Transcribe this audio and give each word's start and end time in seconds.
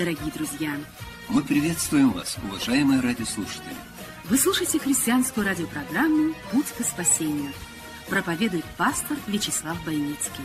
дорогие 0.00 0.32
друзья! 0.34 0.70
Мы 1.28 1.42
приветствуем 1.42 2.12
вас, 2.12 2.38
уважаемые 2.48 3.02
радиослушатели. 3.02 3.74
Вы 4.30 4.38
слушаете 4.38 4.78
христианскую 4.78 5.46
радиопрограмму 5.46 6.32
«Путь 6.50 6.68
к 6.68 6.82
спасению». 6.82 7.52
Проповедует 8.08 8.64
пастор 8.78 9.18
Вячеслав 9.26 9.76
Бойницкий. 9.84 10.44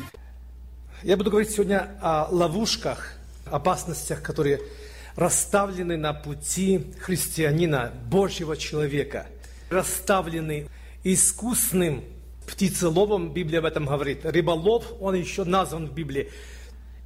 Я 1.03 1.15
буду 1.15 1.29
говорить 1.29 1.51
сегодня 1.51 1.97
о 2.01 2.27
ловушках, 2.29 3.13
опасностях, 3.45 4.21
которые 4.21 4.59
расставлены 5.15 5.95
на 5.95 6.11
пути 6.11 6.87
христианина, 6.99 7.93
Божьего 8.09 8.57
человека. 8.57 9.25
Расставлены 9.69 10.67
искусным 11.05 12.03
птицеловом, 12.45 13.31
Библия 13.31 13.59
об 13.59 13.65
этом 13.65 13.85
говорит. 13.85 14.25
Рыболов, 14.25 14.83
он 14.99 15.15
еще 15.15 15.45
назван 15.45 15.87
в 15.87 15.93
Библии. 15.93 16.29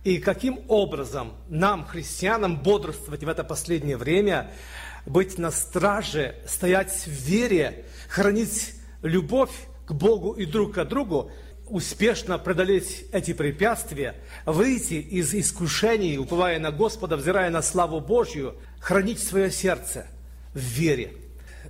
И 0.10 0.18
каким 0.18 0.62
образом 0.70 1.34
нам, 1.50 1.86
христианам, 1.86 2.58
бодрствовать 2.64 3.24
в 3.24 3.30
это 3.30 3.44
последнее 3.44 3.96
время, 3.96 4.50
быть 5.06 5.38
на 5.38 5.52
страже, 5.52 6.34
стоять 6.48 6.92
в 7.06 7.12
вере, 7.12 7.86
хранить 8.08 8.74
любовь 9.04 9.52
к 9.86 9.94
Богу 9.94 10.32
и 10.32 10.48
друг 10.48 10.74
к 10.74 10.86
другу, 10.86 11.30
успешно 11.68 12.40
преодолеть 12.40 13.06
эти 13.12 13.34
препятствия, 13.34 14.16
выйти 14.48 14.96
из 14.96 15.32
искушений, 15.36 16.18
уповая 16.18 16.60
на 16.60 16.72
Господа, 16.72 17.16
взирая 17.16 17.52
на 17.52 17.62
славу 17.62 18.00
Божью, 18.00 18.56
хранить 18.80 19.20
свое 19.20 19.52
сердце 19.52 20.08
в 20.56 20.60
вере. 20.60 21.14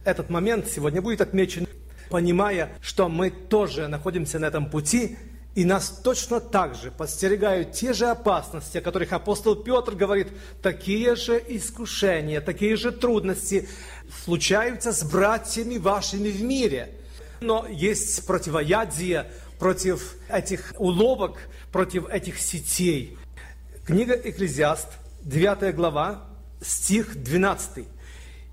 Этот 0.05 0.29
момент 0.29 0.69
сегодня 0.69 1.01
будет 1.01 1.19
отмечен, 1.19 1.67
понимая, 2.09 2.69
что 2.79 3.09
мы 3.09 3.31
тоже 3.31 3.89
находимся 3.89 4.39
на 4.39 4.45
этом 4.45 4.69
пути, 4.69 5.17
и 5.59 5.65
нас 5.65 5.89
точно 5.89 6.39
так 6.39 6.73
же 6.73 6.89
подстерегают 6.89 7.73
те 7.73 7.91
же 7.91 8.05
опасности, 8.05 8.77
о 8.77 8.81
которых 8.81 9.11
апостол 9.11 9.57
Петр 9.57 9.93
говорит, 9.93 10.29
такие 10.61 11.17
же 11.17 11.37
искушения, 11.49 12.39
такие 12.39 12.77
же 12.77 12.93
трудности 12.93 13.67
случаются 14.23 14.93
с 14.93 15.03
братьями 15.03 15.75
вашими 15.75 16.29
в 16.29 16.41
мире. 16.41 16.95
Но 17.41 17.67
есть 17.69 18.25
противоядие 18.25 19.29
против 19.59 20.15
этих 20.29 20.73
уловок, 20.77 21.37
против 21.73 22.07
этих 22.07 22.39
сетей. 22.39 23.17
Книга 23.83 24.13
Экклезиаст, 24.13 24.87
9 25.23 25.75
глава, 25.75 26.23
стих 26.61 27.21
12. 27.21 27.85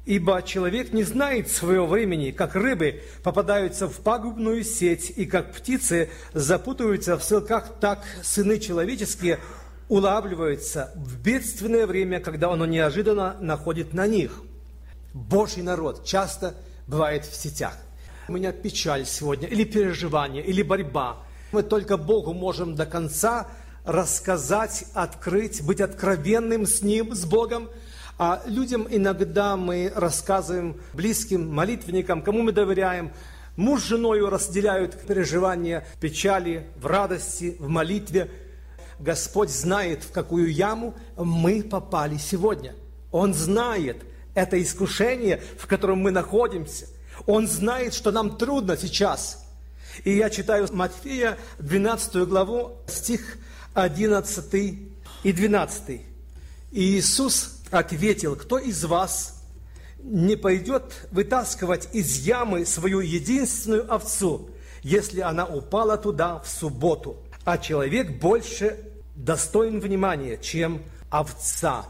Ибо 0.07 0.41
человек 0.43 0.93
не 0.93 1.03
знает 1.03 1.51
своего 1.51 1.85
времени, 1.85 2.31
как 2.31 2.55
рыбы 2.55 3.03
попадаются 3.25 3.89
в 3.89 3.97
пагубную 3.97 4.63
сеть, 4.63 5.13
и 5.17 5.27
как 5.27 5.53
птицы 5.53 6.11
запутываются 6.33 7.19
в 7.19 7.25
селках, 7.25 7.81
так 7.81 8.05
сыны 8.23 8.61
человеческие 8.61 9.41
улавливаются 9.89 10.93
в 10.95 11.21
бедственное 11.21 11.89
время, 11.89 12.21
когда 12.21 12.53
оно 12.53 12.67
неожиданно 12.67 13.37
находит 13.41 13.95
на 13.95 14.07
них. 14.07 14.43
Божий 15.13 15.65
народ 15.65 16.05
часто 16.05 16.55
бывает 16.87 17.25
в 17.25 17.35
сетях. 17.35 17.77
У 18.29 18.33
меня 18.33 18.53
печаль 18.53 19.07
сегодня, 19.07 19.49
или 19.49 19.65
переживание, 19.65 20.45
или 20.45 20.63
борьба. 20.63 21.17
Мы 21.51 21.65
только 21.65 21.97
Богу 21.97 22.33
можем 22.33 22.77
до 22.77 22.87
конца 22.87 23.49
рассказать, 23.85 24.85
открыть, 24.95 25.65
быть 25.65 25.81
откровенным 25.81 26.65
с 26.65 26.81
Ним, 26.83 27.13
с 27.13 27.25
Богом– 27.25 27.69
а 28.19 28.43
людям 28.47 28.87
иногда 28.89 29.57
мы 29.57 29.93
рассказываем, 29.95 30.81
близким, 30.95 31.53
молитвенникам, 31.53 32.23
кому 32.23 32.43
мы 32.43 32.53
доверяем, 32.53 33.13
муж 33.57 33.83
с 33.83 33.87
женой 33.87 34.27
разделяют 34.27 34.99
переживания, 35.07 35.87
печали, 36.01 36.67
в 36.77 36.87
радости, 36.87 37.57
в 37.59 37.69
молитве. 37.69 38.31
Господь 38.99 39.51
знает, 39.51 40.03
в 40.03 40.13
какую 40.13 40.51
яму 40.51 40.95
мы 41.17 41.63
попали 41.63 42.17
сегодня. 42.17 42.75
Он 43.13 43.35
знает 43.35 44.03
это 44.35 44.61
искушение, 44.63 45.43
в 45.59 45.67
котором 45.67 45.99
мы 45.99 46.11
находимся. 46.11 46.87
Он 47.27 47.47
знает, 47.47 47.93
что 47.93 48.13
нам 48.13 48.39
трудно 48.39 48.79
сейчас. 48.79 49.45
И 50.05 50.17
я 50.17 50.31
читаю 50.31 50.69
Матфея 50.73 51.37
12 51.59 52.29
главу, 52.29 52.79
стих 52.87 53.39
11 53.75 54.55
и 55.23 55.33
12. 55.33 56.01
И 56.73 56.83
Иисус 56.99 57.56
ответил, 57.71 58.37
кто 58.37 58.59
из 58.59 58.85
вас 58.85 59.43
не 59.99 60.37
пойдет 60.37 61.09
вытаскивать 61.11 61.89
из 61.93 62.19
ямы 62.19 62.65
свою 62.65 63.01
единственную 63.01 63.93
овцу, 63.93 64.51
если 64.83 65.21
она 65.21 65.47
упала 65.47 65.97
туда 65.97 66.39
в 66.41 66.49
субботу, 66.49 67.17
а 67.45 67.59
человек 67.59 68.21
больше 68.21 68.79
достоин 69.17 69.81
внимания, 69.81 70.37
чем 70.37 70.83
овца. 71.11 71.87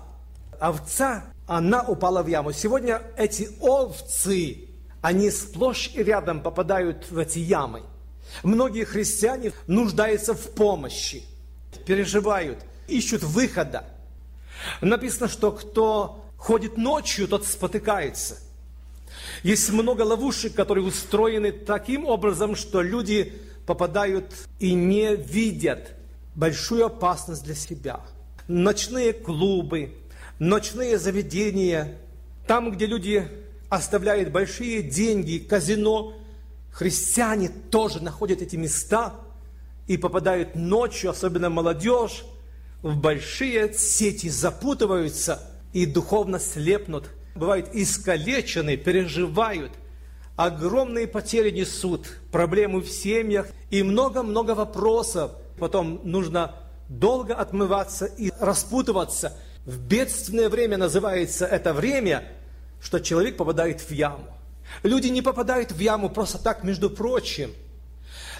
Овца, 0.58 1.24
она 1.46 1.82
упала 1.82 2.22
в 2.22 2.26
яму. 2.26 2.52
Сегодня 2.52 3.02
эти 3.16 3.50
овцы, 3.60 4.68
они 5.02 5.30
сплошь 5.30 5.90
и 5.94 6.02
рядом 6.02 6.42
попадают 6.42 7.10
в 7.10 7.18
эти 7.18 7.38
ямы. 7.38 7.82
Многие 8.42 8.84
христиане 8.84 9.52
нуждаются 9.66 10.34
в 10.34 10.54
помощи, 10.54 11.22
переживают, 11.84 12.64
ищут 12.88 13.22
выхода. 13.22 13.84
Написано, 14.80 15.28
что 15.28 15.52
кто 15.52 16.24
ходит 16.36 16.76
ночью, 16.76 17.28
тот 17.28 17.46
спотыкается. 17.46 18.38
Есть 19.42 19.70
много 19.70 20.02
ловушек, 20.02 20.54
которые 20.54 20.84
устроены 20.84 21.52
таким 21.52 22.06
образом, 22.06 22.56
что 22.56 22.82
люди 22.82 23.32
попадают 23.66 24.32
и 24.58 24.74
не 24.74 25.16
видят 25.16 25.92
большую 26.34 26.86
опасность 26.86 27.44
для 27.44 27.54
себя. 27.54 28.00
Ночные 28.48 29.12
клубы, 29.12 29.94
ночные 30.38 30.98
заведения, 30.98 31.98
там, 32.46 32.70
где 32.70 32.86
люди 32.86 33.28
оставляют 33.68 34.30
большие 34.30 34.82
деньги, 34.82 35.38
казино, 35.38 36.14
христиане 36.70 37.50
тоже 37.70 38.00
находят 38.02 38.42
эти 38.42 38.56
места 38.56 39.14
и 39.86 39.96
попадают 39.96 40.54
ночью, 40.54 41.10
особенно 41.10 41.50
молодежь, 41.50 42.24
в 42.86 42.96
большие 42.96 43.74
сети 43.74 44.28
запутываются 44.28 45.42
и 45.72 45.86
духовно 45.86 46.38
слепнут, 46.38 47.10
бывают 47.34 47.70
искалечены, 47.72 48.76
переживают, 48.76 49.72
огромные 50.36 51.08
потери 51.08 51.50
несут, 51.50 52.06
проблемы 52.30 52.80
в 52.80 52.88
семьях 52.88 53.48
и 53.70 53.82
много-много 53.82 54.52
вопросов. 54.54 55.32
Потом 55.58 56.00
нужно 56.04 56.54
долго 56.88 57.34
отмываться 57.34 58.06
и 58.06 58.30
распутываться. 58.38 59.36
В 59.64 59.80
бедственное 59.80 60.48
время 60.48 60.76
называется 60.76 61.44
это 61.44 61.74
время, 61.74 62.22
что 62.80 63.00
человек 63.00 63.36
попадает 63.36 63.80
в 63.80 63.90
яму. 63.90 64.28
Люди 64.84 65.08
не 65.08 65.22
попадают 65.22 65.72
в 65.72 65.78
яму 65.80 66.08
просто 66.08 66.38
так, 66.38 66.62
между 66.62 66.88
прочим. 66.88 67.50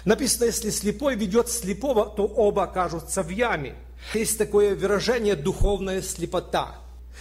Написано, 0.05 0.45
если 0.45 0.69
слепой 0.69 1.15
ведет 1.15 1.49
слепого, 1.49 2.05
то 2.05 2.25
оба 2.25 2.63
окажутся 2.63 3.23
в 3.23 3.29
яме. 3.29 3.75
Есть 4.13 4.37
такое 4.37 4.75
выражение 4.75 5.35
«духовная 5.35 6.01
слепота». 6.01 6.75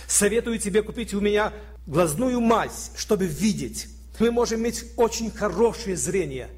Советую 0.06 0.58
тебе 0.58 0.82
купить 0.82 1.14
у 1.14 1.20
меня 1.20 1.52
глазную 1.86 2.40
мазь, 2.40 2.90
чтобы 2.96 3.26
видеть. 3.26 3.88
Мы 4.18 4.30
можем 4.30 4.60
иметь 4.60 4.84
очень 4.96 5.30
хорошее 5.30 5.96
зрение, 5.96 6.48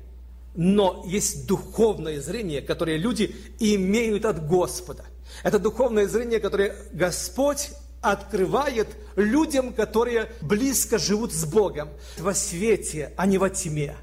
но 0.55 1.05
есть 1.07 1.47
духовное 1.47 2.21
зрение, 2.21 2.61
которое 2.61 2.97
люди 2.97 3.35
имеют 3.59 4.25
от 4.25 4.47
Господа. 4.47 5.05
Это 5.43 5.59
духовное 5.59 6.07
зрение, 6.09 6.41
которое 6.41 6.75
Господь 6.93 7.71
открывает 8.01 8.89
людям, 9.17 9.73
которые 9.73 10.31
близко 10.41 10.99
живут 10.99 11.33
с 11.33 11.45
Богом, 11.45 11.89
во 12.19 12.35
свете, 12.35 13.13
а 13.17 13.27
не 13.27 13.39
во 13.39 13.51
тьме. 13.51 13.97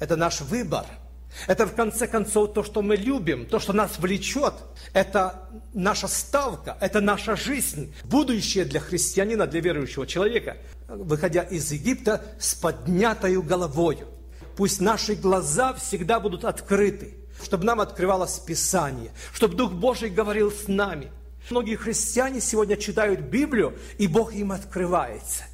Это 0.00 0.16
наш 0.16 0.40
выбор– 0.40 0.86
это, 1.46 1.66
в 1.66 1.74
конце 1.74 2.06
концов, 2.06 2.52
то, 2.52 2.62
что 2.62 2.82
мы 2.82 2.96
любим, 2.96 3.46
то, 3.46 3.58
что 3.58 3.72
нас 3.72 3.98
влечет. 3.98 4.54
Это 4.92 5.48
наша 5.72 6.08
ставка, 6.08 6.76
это 6.80 7.00
наша 7.00 7.36
жизнь, 7.36 7.94
будущее 8.04 8.64
для 8.64 8.80
христианина, 8.80 9.46
для 9.46 9.60
верующего 9.60 10.06
человека, 10.06 10.56
выходя 10.88 11.42
из 11.42 11.70
Египта 11.72 12.24
с 12.38 12.54
поднятой 12.54 13.40
головою. 13.42 14.08
пусть 14.56 14.80
наши 14.80 15.14
глаза 15.14 15.74
всегда 15.74 16.20
будут 16.20 16.44
открыты, 16.44 17.16
чтобы 17.42 17.64
нам 17.64 17.80
открывалось 17.80 18.38
Писание, 18.38 19.10
чтобы 19.32 19.56
Дух 19.56 19.72
Божий 19.72 20.10
говорил 20.10 20.52
с 20.52 20.68
нами. 20.68 21.10
Многие 21.50 21.76
христиане 21.76 22.40
сегодня 22.40 22.76
читают 22.76 23.20
Библию, 23.20 23.76
и 23.98 24.06
Бог 24.06 24.32
им 24.32 24.52
открывается. 24.52 25.44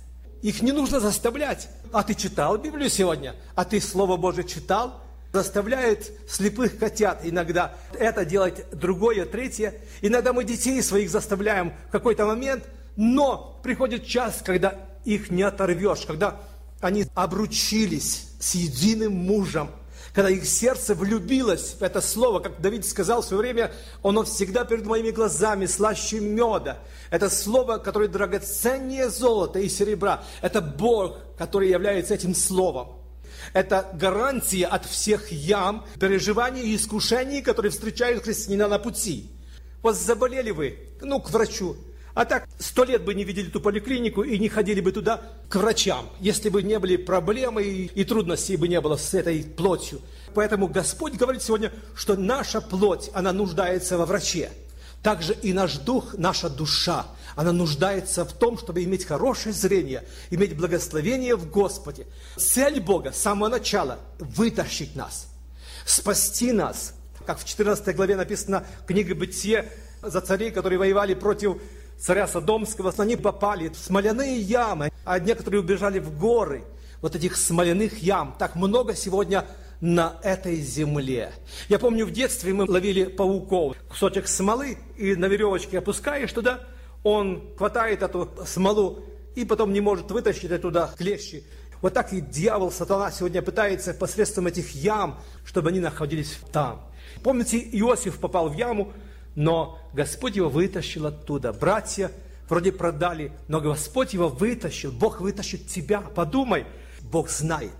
Их 0.42 0.62
не 0.62 0.72
нужно 0.72 1.00
заставлять. 1.00 1.68
А 1.92 2.02
ты 2.02 2.14
читал 2.14 2.56
Библию 2.56 2.88
сегодня? 2.88 3.34
А 3.54 3.64
ты 3.64 3.80
Слово 3.80 4.16
Божие 4.16 4.46
читал? 4.46 5.02
Заставляет 5.32 6.12
слепых 6.28 6.78
котят 6.78 7.20
иногда 7.22 7.76
это 7.92 8.24
делать 8.24 8.64
другое, 8.72 9.24
третье. 9.26 9.74
Иногда 10.00 10.32
мы 10.32 10.42
детей 10.42 10.82
своих 10.82 11.08
заставляем 11.08 11.72
в 11.88 11.92
какой-то 11.92 12.26
момент, 12.26 12.64
но 12.96 13.60
приходит 13.62 14.06
час, 14.06 14.42
когда 14.44 14.74
их 15.04 15.30
не 15.30 15.42
оторвешь, 15.42 16.04
когда 16.04 16.40
они 16.80 17.06
обручились 17.14 18.28
с 18.40 18.54
единым 18.56 19.12
мужем, 19.12 19.70
когда 20.14 20.30
их 20.30 20.44
сердце 20.44 20.96
влюбилось 20.96 21.76
в 21.78 21.82
это 21.82 22.00
слово, 22.00 22.40
как 22.40 22.60
Давид 22.60 22.84
сказал 22.84 23.22
в 23.22 23.26
свое 23.26 23.42
время, 23.42 23.72
оно 24.02 24.24
всегда 24.24 24.64
перед 24.64 24.84
моими 24.84 25.10
глазами 25.10 25.66
слаще 25.66 26.18
меда. 26.18 26.78
Это 27.10 27.30
слово, 27.30 27.78
которое 27.78 28.08
драгоценнее 28.08 29.08
золота 29.10 29.60
и 29.60 29.68
серебра. 29.68 30.24
Это 30.42 30.60
Бог, 30.60 31.18
который 31.38 31.70
является 31.70 32.14
этим 32.14 32.34
словом. 32.34 32.99
Это 33.52 33.88
гарантия 33.94 34.66
от 34.66 34.84
всех 34.84 35.32
ям, 35.32 35.86
переживаний 35.98 36.62
и 36.62 36.76
искушений, 36.76 37.42
которые 37.42 37.72
встречают 37.72 38.24
христианина 38.24 38.68
на 38.68 38.78
пути. 38.78 39.30
Вот 39.82 39.96
заболели 39.96 40.50
вы, 40.50 40.78
ну, 41.00 41.20
к 41.20 41.30
врачу, 41.30 41.76
а 42.14 42.24
так, 42.24 42.48
сто 42.58 42.84
лет 42.84 43.04
бы 43.04 43.14
не 43.14 43.24
видели 43.24 43.48
ту 43.48 43.60
поликлинику 43.60 44.22
и 44.22 44.38
не 44.38 44.48
ходили 44.48 44.80
бы 44.80 44.92
туда 44.92 45.22
к 45.48 45.56
врачам, 45.56 46.08
если 46.20 46.48
бы 46.48 46.62
не 46.62 46.78
были 46.78 46.96
проблемы 46.96 47.62
и, 47.62 47.84
и 47.86 48.04
трудностей 48.04 48.56
бы 48.56 48.68
не 48.68 48.80
было 48.80 48.96
с 48.96 49.14
этой 49.14 49.44
плотью. 49.44 50.00
Поэтому 50.34 50.66
Господь 50.66 51.14
говорит 51.14 51.42
сегодня, 51.42 51.72
что 51.94 52.16
наша 52.16 52.60
плоть, 52.60 53.10
она 53.14 53.32
нуждается 53.32 53.96
во 53.96 54.06
враче. 54.06 54.50
Также 55.02 55.32
и 55.34 55.52
наш 55.52 55.78
дух, 55.78 56.14
наша 56.18 56.50
душа, 56.50 57.06
она 57.36 57.52
нуждается 57.52 58.24
в 58.24 58.32
том, 58.32 58.58
чтобы 58.58 58.82
иметь 58.84 59.04
хорошее 59.04 59.54
зрение, 59.54 60.04
иметь 60.30 60.56
благословение 60.56 61.36
в 61.36 61.50
Господе. 61.50 62.06
Цель 62.36 62.80
Бога 62.80 63.12
с 63.12 63.18
самого 63.18 63.48
начала– 63.48 63.98
вытащить 64.18 64.96
нас, 64.96 65.28
спасти 65.84 66.52
нас. 66.52 66.94
Как 67.26 67.38
в 67.38 67.44
14 67.44 67.94
главе 67.94 68.16
написано, 68.16 68.64
книга 68.86 69.14
Бытие 69.14 69.70
за 70.02 70.20
царей, 70.20 70.50
которые 70.50 70.78
воевали 70.78 71.14
против 71.14 71.60
царя 71.98 72.26
Содомского, 72.26 72.92
они 72.98 73.16
попали 73.16 73.68
в 73.68 73.76
смоляные 73.76 74.40
ямы, 74.40 74.90
а 75.04 75.18
некоторые 75.18 75.60
убежали 75.60 75.98
в 75.98 76.16
горы. 76.18 76.64
Вот 77.02 77.14
этих 77.14 77.36
смоляных 77.36 78.02
ям 78.02 78.34
так 78.38 78.56
много 78.56 78.94
сегодня 78.94 79.46
на 79.80 80.18
этой 80.22 80.56
земле. 80.56 81.32
Я 81.68 81.78
помню, 81.78 82.06
в 82.06 82.10
детстве 82.10 82.52
мы 82.52 82.70
ловили 82.70 83.04
пауков, 83.04 83.76
кусочек 83.88 84.28
смолы, 84.28 84.78
и 84.96 85.14
на 85.14 85.26
веревочке 85.26 85.78
опускаешь 85.78 86.32
туда, 86.32 86.60
он 87.02 87.42
хватает 87.56 88.02
эту 88.02 88.30
смолу 88.46 89.04
и 89.34 89.44
потом 89.44 89.72
не 89.72 89.80
может 89.80 90.10
вытащить 90.10 90.50
оттуда 90.50 90.90
клещи. 90.96 91.44
Вот 91.80 91.94
так 91.94 92.12
и 92.12 92.20
дьявол, 92.20 92.70
сатана 92.70 93.10
сегодня 93.10 93.40
пытается 93.40 93.94
посредством 93.94 94.46
этих 94.46 94.74
ям, 94.74 95.18
чтобы 95.44 95.70
они 95.70 95.80
находились 95.80 96.38
там. 96.52 96.82
Помните, 97.22 97.58
Иосиф 97.58 98.18
попал 98.18 98.50
в 98.50 98.54
яму, 98.54 98.92
но 99.34 99.78
Господь 99.94 100.36
его 100.36 100.48
вытащил 100.48 101.06
оттуда. 101.06 101.52
Братья 101.52 102.10
вроде 102.48 102.72
продали, 102.72 103.32
но 103.48 103.60
Господь 103.60 104.12
его 104.12 104.28
вытащил. 104.28 104.92
Бог 104.92 105.20
вытащит 105.20 105.68
тебя. 105.68 106.00
Подумай, 106.00 106.66
Бог 107.00 107.30
знает, 107.30 107.72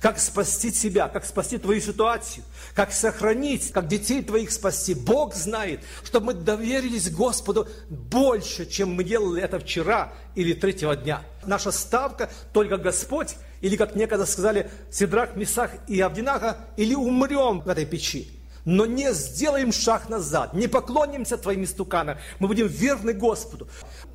как 0.00 0.18
спасти 0.18 0.72
тебя, 0.72 1.08
как 1.08 1.24
спасти 1.24 1.58
твою 1.58 1.80
ситуацию, 1.80 2.44
как 2.74 2.92
сохранить, 2.92 3.72
как 3.72 3.88
детей 3.88 4.22
твоих 4.22 4.50
спасти. 4.50 4.94
Бог 4.94 5.34
знает, 5.34 5.80
чтобы 6.04 6.26
мы 6.26 6.34
доверились 6.34 7.10
Господу 7.10 7.68
больше, 7.88 8.66
чем 8.66 8.94
мы 8.94 9.04
делали 9.04 9.42
это 9.42 9.58
вчера 9.58 10.12
или 10.34 10.52
третьего 10.52 10.96
дня. 10.96 11.22
Наша 11.44 11.70
ставка 11.70 12.30
только 12.52 12.76
Господь, 12.76 13.36
или, 13.60 13.76
как 13.76 13.94
некогда 13.94 14.26
сказали 14.26 14.70
Сидрах, 14.90 15.36
Месах 15.36 15.70
и 15.88 16.00
Авдинаха, 16.00 16.58
или 16.76 16.94
умрем 16.94 17.60
в 17.60 17.68
этой 17.68 17.86
печи 17.86 18.38
но 18.64 18.86
не 18.86 19.12
сделаем 19.12 19.72
шаг 19.72 20.08
назад, 20.08 20.54
не 20.54 20.68
поклонимся 20.68 21.36
твоим 21.36 21.64
истуканам, 21.64 22.18
мы 22.38 22.48
будем 22.48 22.66
верны 22.66 23.12
Господу. 23.12 23.68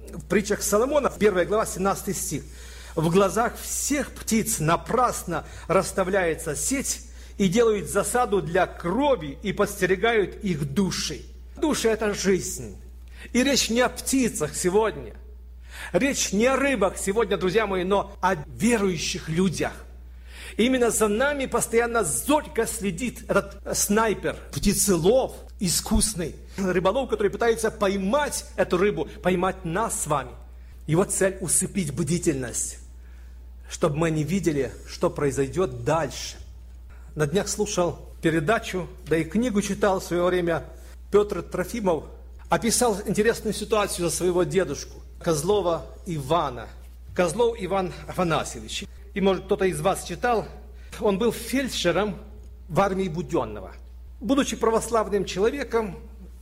В 0.09 0.25
притчах 0.25 0.61
Соломона, 0.61 1.09
1 1.09 1.47
глава, 1.47 1.65
17 1.65 2.15
стих. 2.15 2.43
В 2.97 3.11
глазах 3.11 3.53
всех 3.61 4.11
птиц 4.11 4.57
напрасно 4.57 5.45
расставляется 5.67 6.55
сеть 6.55 7.01
и 7.37 7.47
делают 7.47 7.87
засаду 7.87 8.41
для 8.41 8.65
крови 8.65 9.37
и 9.43 9.53
подстерегают 9.53 10.43
их 10.43 10.73
души. 10.73 11.21
Души– 11.57 11.89
это 11.89 12.15
жизнь. 12.15 12.75
И 13.33 13.43
речь 13.43 13.69
не 13.69 13.81
о 13.81 13.89
птицах 13.89 14.55
сегодня. 14.55 15.13
Речь 15.93 16.33
не 16.33 16.47
о 16.47 16.55
рыбах 16.55 16.97
сегодня, 16.97 17.37
друзья 17.37 17.67
мои, 17.67 17.83
но 17.83 18.17
о 18.19 18.33
верующих 18.47 19.29
людях. 19.29 19.73
Именно 20.57 20.89
за 20.89 21.07
нами 21.07 21.45
постоянно 21.45 22.03
зорько 22.03 22.65
следит 22.65 23.29
этот 23.29 23.77
снайпер, 23.77 24.37
птицелов 24.51 25.35
искусный, 25.59 26.35
рыболов, 26.57 27.11
который 27.11 27.29
пытается 27.29 27.69
поймать 27.69 28.45
эту 28.55 28.77
рыбу, 28.77 29.07
поймать 29.21 29.65
нас 29.65 30.01
с 30.01 30.07
вами. 30.07 30.31
Его 30.87 31.03
цель– 31.03 31.37
усыпить 31.41 31.93
бдительность, 31.93 32.79
чтобы 33.69 33.97
мы 33.97 34.11
не 34.11 34.23
видели, 34.23 34.71
что 34.87 35.09
произойдет 35.09 35.83
дальше. 35.83 36.37
На 37.15 37.27
днях 37.27 37.47
слушал 37.47 37.99
передачу, 38.21 38.87
да 39.07 39.17
и 39.17 39.23
книгу 39.23 39.61
читал 39.61 39.99
в 39.99 40.03
свое 40.03 40.23
время. 40.23 40.63
Петр 41.11 41.41
Трофимов 41.41 42.05
описал 42.49 42.97
интересную 43.05 43.53
ситуацию 43.53 44.09
за 44.09 44.15
своего 44.15 44.43
дедушку, 44.43 45.01
Козлова 45.19 45.85
Ивана. 46.05 46.67
Козлов 47.15 47.55
Иван 47.59 47.91
Афанасьевич 48.07 48.85
и, 49.17 49.21
может, 49.21 49.45
кто-то 49.45 49.65
из 49.65 49.81
вас 49.81 50.03
читал, 50.03 50.45
он 50.99 51.17
был 51.17 51.31
фельдшером 51.31 52.17
в 52.69 52.79
армии 52.79 53.07
Буденного. 53.07 53.71
Будучи 54.19 54.55
православным 54.55 55.25
человеком, 55.25 55.97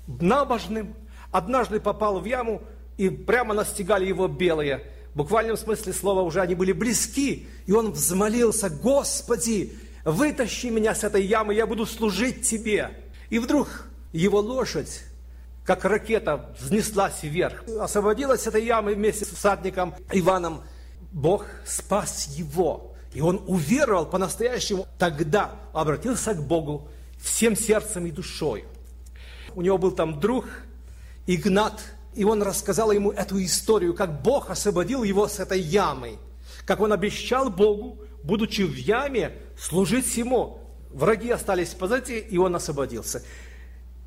набожным, 0.08 0.94
однажды 1.32 1.80
попал 1.80 2.20
в 2.20 2.26
яму, 2.26 2.62
и 2.98 3.08
прямо 3.08 3.54
настигали 3.54 4.06
его 4.06 4.28
белые. 4.28 4.92
Буквальном 5.16 5.58
смысле 5.58 5.94
слова 5.94 6.22
уже 6.22 6.42
они 6.42 6.56
были 6.56 6.72
близки, 6.72 7.48
и 7.66 7.72
он 7.72 7.92
взмолился, 7.92 8.70
«Господи, 8.70 9.74
вытащи 10.04 10.68
меня 10.68 10.94
с 10.94 11.04
этой 11.04 11.26
ямы, 11.26 11.54
я 11.54 11.66
буду 11.66 11.86
служить 11.86 12.48
Тебе». 12.48 12.92
И 13.30 13.40
вдруг 13.40 13.88
его 14.14 14.40
лошадь, 14.40 15.02
как 15.66 15.84
ракета, 15.86 16.56
взнеслась 16.60 17.24
вверх, 17.24 17.64
освободилась 17.80 18.46
этой 18.46 18.64
ямы 18.64 18.94
вместе 18.94 19.26
с 19.26 19.30
всадником 19.30 19.96
Иваном– 20.12 20.62
Бог 21.16 21.46
спас 21.66 22.28
его. 22.36 22.94
И 23.14 23.22
он 23.22 23.42
уверовал 23.48 24.06
по-настоящему. 24.06 24.86
Тогда 25.00 25.56
обратился 25.72 26.34
к 26.34 26.46
Богу 26.46 26.90
всем 27.18 27.56
сердцем 27.56 28.06
и 28.06 28.12
душой. 28.12 28.66
У 29.56 29.62
него 29.62 29.78
был 29.78 29.92
там 29.92 30.20
друг 30.20 30.46
Игнат, 31.26 31.82
и 32.16 32.24
он 32.24 32.42
рассказал 32.42 32.92
ему 32.92 33.12
эту 33.12 33.44
историю, 33.44 33.94
как 33.94 34.22
Бог 34.22 34.50
освободил 34.50 35.04
его 35.04 35.28
с 35.28 35.40
этой 35.40 35.60
ямы, 35.60 36.18
как 36.66 36.80
он 36.80 36.94
обещал 36.94 37.50
Богу, 37.50 38.00
будучи 38.24 38.62
в 38.62 38.76
яме, 38.76 39.34
служить 39.58 40.16
ему. 40.18 40.60
Враги 40.92 41.30
остались 41.30 41.70
позади, 41.70 42.18
и 42.18 42.38
он 42.38 42.56
освободился. 42.56 43.22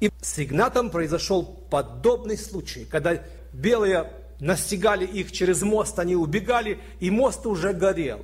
И 0.01 0.11
с 0.23 0.39
Игнатом 0.39 0.91
произошел 0.91 1.45
подобный 1.71 2.39
случай, 2.39 2.87
когда 2.91 3.23
белые 3.53 4.11
настигали 4.41 5.05
их 5.05 5.33
через 5.33 5.63
мост, 5.63 5.99
они 5.99 6.17
убегали, 6.17 6.79
и 7.01 7.11
мост 7.11 7.47
уже 7.47 7.73
горел. 7.73 8.21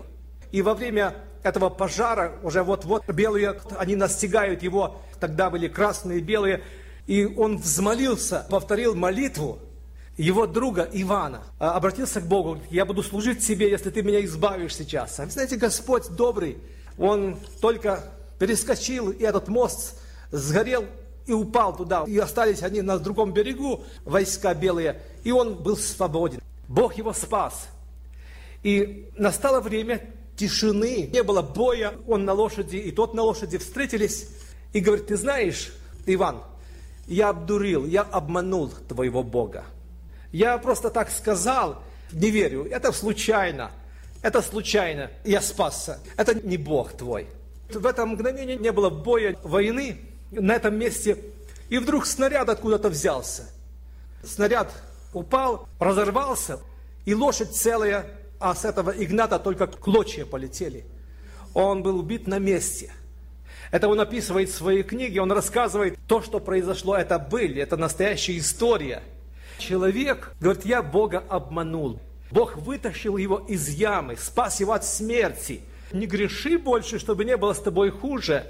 И 0.50 0.62
во 0.62 0.74
время 0.74 1.14
этого 1.42 1.68
пожара, 1.68 2.38
уже 2.42 2.62
вот-вот 2.62 3.06
белые, 3.08 3.60
они 3.76 3.96
настигают 3.96 4.62
его, 4.62 5.02
тогда 5.20 5.50
были 5.50 5.68
красные, 5.68 6.20
белые, 6.20 6.62
и 7.06 7.26
он 7.26 7.58
взмолился, 7.58 8.46
повторил 8.48 8.94
молитву 8.94 9.58
его 10.16 10.46
друга 10.46 10.88
Ивана, 10.92 11.42
а, 11.58 11.72
обратился 11.72 12.20
к 12.20 12.26
Богу, 12.26 12.58
я 12.70 12.84
буду 12.84 13.02
служить 13.02 13.44
тебе, 13.44 13.70
если 13.70 13.90
ты 13.90 14.02
меня 14.02 14.24
избавишь 14.24 14.76
сейчас. 14.76 15.18
А 15.18 15.24
вы 15.24 15.30
знаете, 15.30 15.56
Господь 15.56 16.08
добрый, 16.10 16.58
он 16.98 17.38
только 17.60 18.12
перескочил, 18.38 19.10
и 19.10 19.22
этот 19.22 19.48
мост 19.48 20.00
сгорел, 20.30 20.84
и 21.26 21.32
упал 21.32 21.74
туда. 21.74 22.04
И 22.06 22.18
остались 22.18 22.62
они 22.62 22.82
на 22.82 22.98
другом 22.98 23.32
берегу, 23.32 23.84
войска 24.04 24.54
белые, 24.54 25.00
и 25.24 25.32
он 25.32 25.54
был 25.54 25.76
свободен. 25.76 26.40
Бог 26.68 26.96
его 26.96 27.12
спас. 27.12 27.68
И 28.62 29.10
настало 29.16 29.60
время 29.60 30.02
тишины, 30.36 31.08
не 31.12 31.22
было 31.22 31.42
боя, 31.42 31.94
он 32.06 32.24
на 32.24 32.32
лошади, 32.32 32.76
и 32.76 32.90
тот 32.90 33.14
на 33.14 33.22
лошади 33.22 33.58
встретились, 33.58 34.28
и 34.72 34.80
говорит, 34.80 35.06
ты 35.06 35.16
знаешь, 35.16 35.72
Иван, 36.06 36.42
я 37.06 37.30
обдурил, 37.30 37.86
я 37.86 38.02
обманул 38.02 38.70
твоего 38.88 39.22
Бога. 39.22 39.64
Я 40.34 40.58
просто 40.58 40.90
так 40.90 41.12
сказал, 41.12 41.80
не 42.10 42.28
верю, 42.32 42.64
это 42.68 42.90
случайно, 42.90 43.70
это 44.20 44.42
случайно, 44.42 45.12
я 45.22 45.40
спасся, 45.40 46.00
это 46.16 46.34
не 46.34 46.56
Бог 46.56 46.92
твой. 46.94 47.28
В 47.70 47.86
это 47.86 48.04
мгновение 48.04 48.56
не 48.56 48.72
было 48.72 48.90
боя, 48.90 49.36
войны 49.44 50.00
на 50.32 50.56
этом 50.56 50.76
месте. 50.76 51.18
И 51.68 51.78
вдруг 51.78 52.04
снаряд 52.04 52.48
откуда-то 52.48 52.88
взялся. 52.88 53.48
Снаряд 54.24 54.72
упал, 55.12 55.68
разорвался, 55.78 56.58
и 57.04 57.14
лошадь 57.14 57.54
целая, 57.54 58.04
а 58.40 58.56
с 58.56 58.64
этого 58.64 58.90
Игната 58.90 59.38
только 59.38 59.68
клочья 59.68 60.26
полетели. 60.26 60.84
Он 61.54 61.84
был 61.84 62.00
убит 62.00 62.26
на 62.26 62.40
месте. 62.40 62.90
Это 63.70 63.86
он 63.86 64.00
описывает 64.00 64.48
в 64.48 64.56
своей 64.56 64.82
книге, 64.82 65.20
он 65.20 65.30
рассказывает 65.30 65.96
то, 66.08 66.22
что 66.22 66.40
произошло, 66.40 66.96
это 66.96 67.20
были, 67.20 67.62
это 67.62 67.76
настоящая 67.76 68.36
история. 68.36 69.04
Человек 69.58 70.34
говорит, 70.40 70.64
я 70.64 70.82
Бога 70.82 71.24
обманул. 71.28 72.00
Бог 72.30 72.56
вытащил 72.56 73.16
его 73.16 73.38
из 73.48 73.68
ямы, 73.68 74.16
спас 74.16 74.60
его 74.60 74.72
от 74.72 74.84
смерти. 74.84 75.62
Не 75.92 76.06
греши 76.06 76.58
больше, 76.58 76.98
чтобы 76.98 77.24
не 77.24 77.36
было 77.36 77.52
с 77.52 77.60
тобой 77.60 77.90
хуже. 77.90 78.46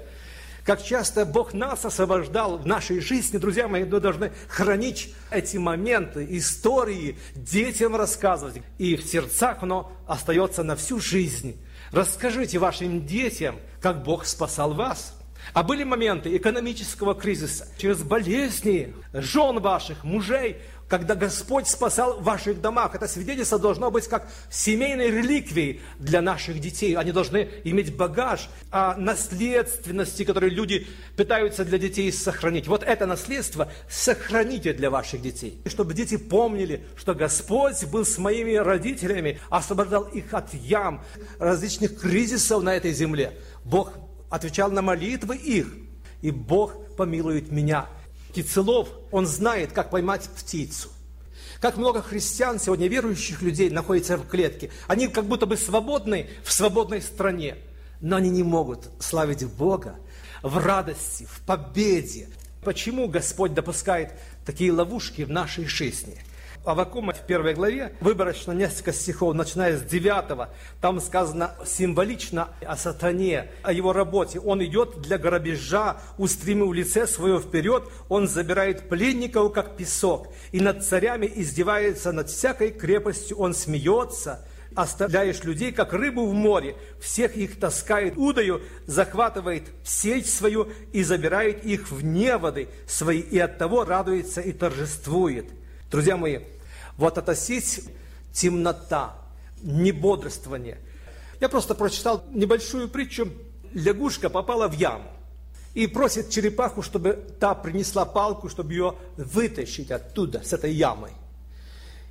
Как 0.65 0.83
часто 0.83 1.25
Бог 1.27 1.53
нас 1.53 1.85
освобождал 1.85 2.57
в 2.57 2.65
нашей 2.65 2.99
жизни, 2.99 3.37
друзья 3.37 3.67
мои, 3.67 3.83
мы 3.83 3.99
должны 3.99 4.31
хранить 4.47 5.13
эти 5.29 5.57
моменты, 5.57 6.25
истории, 6.31 7.19
детям 7.35 7.95
рассказывать. 7.95 8.63
И 8.79 8.95
в 8.95 9.03
сердцах 9.03 9.61
оно 9.61 9.91
остается 10.07 10.63
на 10.63 10.75
всю 10.75 10.99
жизнь. 10.99 11.63
Расскажите 11.91 12.57
вашим 12.57 13.05
детям, 13.05 13.59
как 13.79 14.03
Бог 14.03 14.25
спасал 14.25 14.73
вас. 14.73 15.15
А 15.53 15.61
были 15.61 15.83
моменты 15.83 16.35
экономического 16.35 17.13
кризиса, 17.13 17.67
через 17.77 18.01
болезни 18.01 18.95
жен 19.13 19.59
ваших, 19.59 20.03
мужей, 20.03 20.57
когда 20.87 21.15
Господь 21.15 21.67
спасал 21.67 22.19
в 22.19 22.23
ваших 22.23 22.61
домах. 22.61 22.95
Это 22.95 23.07
свидетельство 23.07 23.57
должно 23.57 23.89
быть 23.89 24.07
как 24.07 24.27
семейной 24.49 25.09
реликвией 25.09 25.81
для 25.99 26.21
наших 26.21 26.59
детей. 26.59 26.95
Они 26.95 27.11
должны 27.11 27.49
иметь 27.63 27.95
багаж 27.95 28.49
о 28.71 28.95
наследственности, 28.95 30.23
которую 30.23 30.51
люди 30.51 30.87
пытаются 31.15 31.65
для 31.65 31.77
детей 31.77 32.11
сохранить. 32.11 32.67
Вот 32.67 32.83
это 32.83 33.05
наследство 33.05 33.71
сохраните 33.89 34.73
для 34.73 34.89
ваших 34.89 35.21
детей. 35.21 35.61
Чтобы 35.65 35.93
дети 35.93 36.17
помнили, 36.17 36.85
что 36.95 37.15
Господь 37.15 37.83
был 37.85 38.05
с 38.05 38.17
моими 38.17 38.55
родителями, 38.55 39.39
освобождал 39.49 40.03
их 40.03 40.33
от 40.33 40.53
ям, 40.53 41.03
различных 41.39 41.99
кризисов 41.99 42.61
на 42.63 42.75
этой 42.75 42.91
земле. 42.93 43.33
Бог 43.63 43.91
отвечал 44.29 44.69
на 44.71 44.81
молитвы 44.81 45.35
их, 45.35 45.67
и 46.21 46.31
Бог 46.31 46.95
помилует 46.95 47.51
меня 47.51 47.87
птицелов, 48.35 48.89
он 49.11 49.25
знает, 49.25 49.71
как 49.71 49.89
поймать 49.89 50.29
птицу. 50.35 50.89
Как 51.61 51.77
много 51.77 52.01
христиан 52.01 52.59
сегодня, 52.59 52.89
верующих 52.89 53.41
людей, 53.41 53.69
находятся 53.69 54.17
в 54.17 54.27
клетке. 54.27 54.71
Они 54.87 55.07
как 55.07 55.23
будто 55.23 55.45
бы 55.45 55.55
свободны 55.55 56.29
в 56.43 56.51
свободной 56.51 57.01
стране, 57.01 57.55
но 58.01 58.17
они 58.17 58.29
не 58.29 58.43
могут 58.43 58.89
славить 58.99 59.45
Бога 59.45 59.95
в 60.43 60.57
радости, 60.57 61.25
в 61.31 61.39
победе. 61.45 62.27
Почему 62.61 63.07
Господь 63.07 63.53
допускает 63.53 64.11
такие 64.45 64.73
ловушки 64.73 65.21
в 65.21 65.29
нашей 65.29 65.65
жизни– 65.65 66.19
Авакума 66.65 67.13
в 67.13 67.21
первой 67.21 67.53
главе, 67.53 67.95
выборочно 68.01 68.51
несколько 68.51 68.91
стихов, 68.91 69.35
начиная 69.35 69.77
с 69.77 69.83
9, 69.83 70.49
там 70.81 70.99
сказано 70.99 71.51
символично 71.65 72.49
о 72.65 72.75
сатане, 72.75 73.51
о 73.63 73.71
его 73.71 73.93
работе. 73.93 74.39
Он 74.39 74.63
идет 74.63 74.99
для 75.01 75.17
грабежа, 75.17 75.97
устремив 76.17 76.73
лице 76.73 77.07
свое 77.07 77.39
вперед, 77.39 77.83
он 78.09 78.27
забирает 78.27 78.89
пленников, 78.89 79.53
как 79.53 79.77
песок, 79.77 80.27
и 80.51 80.59
над 80.59 80.83
царями 80.83 81.31
издевается, 81.35 82.11
над 82.11 82.29
всякой 82.29 82.71
крепостью. 82.71 83.37
Он 83.37 83.53
смеется, 83.53 84.45
оставляешь 84.75 85.43
людей, 85.43 85.71
как 85.71 85.93
рыбу 85.93 86.25
в 86.25 86.33
море, 86.33 86.75
всех 86.99 87.37
их 87.37 87.59
таскает 87.59 88.17
удою, 88.17 88.61
захватывает 88.87 89.63
сеть 89.83 90.29
свою 90.29 90.69
и 90.91 91.03
забирает 91.03 91.63
их 91.63 91.91
в 91.91 92.03
неводы 92.03 92.67
свои, 92.87 93.19
и 93.19 93.37
от 93.37 93.57
того 93.57 93.85
радуется 93.85 94.41
и 94.41 94.51
торжествует. 94.51 95.45
Друзья 95.91 96.17
мои, 96.17 96.39
вот 96.97 97.17
эта 97.17 97.35
сеть– 97.35 97.81
темнота, 98.33 99.15
небодрствование. 99.61 100.77
Я 101.39 101.49
просто 101.49 101.75
прочитал 101.75 102.23
небольшую 102.31 102.89
притчу. 102.89 103.29
Лягушка 103.73 104.29
попала 104.29 104.67
в 104.67 104.73
яму 104.73 105.09
и 105.73 105.87
просит 105.87 106.29
черепаху, 106.29 106.81
чтобы 106.81 107.13
та 107.39 107.53
принесла 107.53 108.05
палку, 108.05 108.49
чтобы 108.49 108.71
ее 108.71 108.95
вытащить 109.17 109.91
оттуда, 109.91 110.41
с 110.43 110.53
этой 110.53 110.73
ямы. 110.73 111.09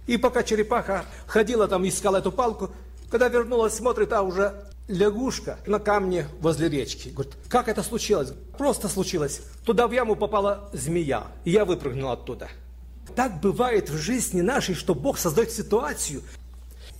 И 0.07 0.19
пока 0.19 0.43
черепаха 0.43 1.07
ходила 1.27 1.67
там, 1.67 1.89
искала 1.89 2.19
эту 2.19 2.31
палку, 2.31 2.71
когда 3.11 3.29
вернулась, 3.29 3.75
смотрит, 3.75 4.13
а 4.13 4.23
уже 4.23 4.67
лягушка 4.89 5.59
на 5.67 5.79
камне 5.79 6.29
возле 6.41 6.69
речки. 6.69 7.09
Говорит, 7.09 7.35
как 7.49 7.69
это 7.69 7.83
случилось? 7.83 8.33
Просто 8.59 8.89
случилось. 8.89 9.41
Туда 9.65 9.89
в 9.89 9.93
яму 9.93 10.15
попала 10.15 10.69
змея, 10.75 11.29
и 11.45 11.51
я 11.51 11.65
выпрыгнул 11.65 12.11
оттуда. 12.11 12.51
Так 13.15 13.41
бывает 13.41 13.91
в 13.91 13.97
жизни 13.97 14.41
нашей, 14.41 14.75
что 14.75 14.95
Бог 14.95 15.19
создает 15.19 15.51
ситуацию. 15.51 16.23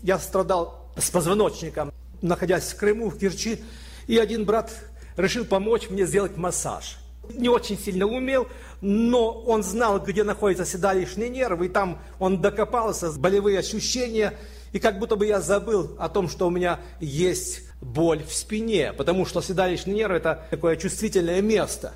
Я 0.03 0.19
страдал 0.19 0.91
с 0.97 1.11
позвоночником, 1.11 1.93
находясь 2.23 2.73
в 2.73 2.77
Крыму, 2.77 3.11
в 3.11 3.19
Керчи, 3.19 3.63
и 4.07 4.19
один 4.19 4.45
брат 4.45 4.71
решил 5.17 5.45
помочь 5.45 5.91
мне 5.91 6.07
сделать 6.07 6.37
массаж. 6.37 6.99
Не 7.33 7.49
очень 7.49 7.79
сильно 7.79 8.07
умел, 8.07 8.47
но 8.81 9.33
он 9.33 9.63
знал, 9.63 9.99
где 9.99 10.25
находятся 10.25 10.67
седалищные 10.67 11.31
нервы, 11.31 11.67
и 11.67 11.69
там 11.71 11.99
он 12.19 12.41
докопался, 12.41 13.11
болевые 13.13 13.59
ощущения, 13.59 14.35
и 14.73 14.79
как 14.79 14.99
будто 14.99 15.17
бы 15.17 15.27
я 15.27 15.41
забыл 15.41 15.97
о 15.99 16.09
том, 16.09 16.29
что 16.29 16.47
у 16.47 16.51
меня 16.51 16.81
есть 17.01 17.63
боль 17.81 18.23
в 18.25 18.35
спине, 18.35 18.93
потому 18.93 19.25
что 19.25 19.41
седалищный 19.41 19.95
нерв– 19.95 20.13
это 20.15 20.47
такое 20.51 20.77
чувствительное 20.77 21.41
место. 21.41 21.95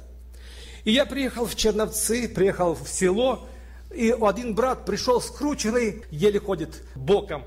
И 0.85 0.93
я 0.93 1.05
приехал 1.05 1.45
в 1.45 1.55
Черновцы, 1.57 2.29
приехал 2.29 2.75
в 2.75 2.89
село, 2.89 3.49
и 3.93 4.15
один 4.21 4.55
брат 4.55 4.85
пришел 4.85 5.21
скрученный, 5.21 6.03
еле 6.11 6.41
ходит 6.41 6.83
боком. 6.95 7.45